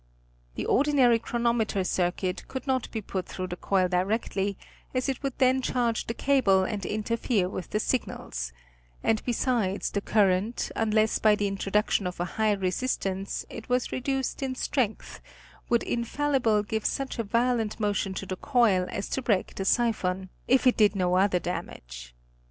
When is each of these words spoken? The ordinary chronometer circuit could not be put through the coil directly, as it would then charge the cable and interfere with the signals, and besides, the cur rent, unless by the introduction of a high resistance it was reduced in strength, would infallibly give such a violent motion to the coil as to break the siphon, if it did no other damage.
The 0.55 0.65
ordinary 0.65 1.19
chronometer 1.19 1.83
circuit 1.83 2.47
could 2.47 2.65
not 2.65 2.89
be 2.89 3.01
put 3.01 3.27
through 3.27 3.45
the 3.45 3.55
coil 3.55 3.87
directly, 3.87 4.57
as 4.95 5.07
it 5.07 5.21
would 5.21 5.37
then 5.37 5.61
charge 5.61 6.07
the 6.07 6.15
cable 6.15 6.63
and 6.63 6.83
interfere 6.87 7.47
with 7.47 7.69
the 7.69 7.79
signals, 7.79 8.51
and 9.03 9.23
besides, 9.25 9.91
the 9.91 10.01
cur 10.01 10.29
rent, 10.29 10.71
unless 10.75 11.19
by 11.19 11.35
the 11.35 11.45
introduction 11.47 12.07
of 12.07 12.19
a 12.19 12.25
high 12.25 12.53
resistance 12.53 13.45
it 13.47 13.69
was 13.69 13.91
reduced 13.91 14.41
in 14.41 14.55
strength, 14.55 15.21
would 15.69 15.83
infallibly 15.83 16.63
give 16.63 16.85
such 16.87 17.19
a 17.19 17.23
violent 17.23 17.79
motion 17.79 18.15
to 18.15 18.25
the 18.25 18.37
coil 18.37 18.87
as 18.89 19.07
to 19.09 19.21
break 19.21 19.53
the 19.53 19.65
siphon, 19.65 20.29
if 20.47 20.65
it 20.65 20.77
did 20.77 20.95
no 20.95 21.13
other 21.15 21.37
damage. 21.37 22.15